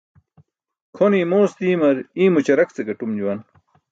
Kʰone 0.95 1.17
imoos 1.25 1.51
diimar 1.59 1.97
iymo 2.21 2.39
ćarak 2.45 2.69
ce 2.75 2.81
gaṭum 2.87 3.11
juwan. 3.19 3.39